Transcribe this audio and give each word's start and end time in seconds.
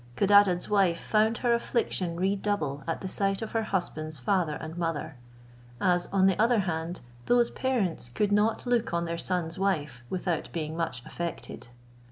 Codadad's 0.15 0.67
wife 0.67 0.99
found 0.99 1.37
her 1.37 1.53
affliction 1.53 2.19
redouble 2.19 2.83
at 2.87 3.01
the 3.01 3.07
sight 3.07 3.43
of 3.43 3.51
her 3.51 3.61
husband's 3.61 4.17
father 4.17 4.55
and 4.55 4.75
mother; 4.75 5.15
as, 5.79 6.07
on 6.07 6.25
the 6.25 6.39
other 6.41 6.61
hand, 6.61 7.01
those 7.27 7.51
parents 7.51 8.09
could 8.09 8.31
not 8.31 8.65
look 8.65 8.95
on 8.95 9.05
their 9.05 9.19
son's 9.19 9.59
wife 9.59 10.01
without 10.09 10.51
being 10.53 10.75
much 10.75 11.05
affected. 11.05 11.67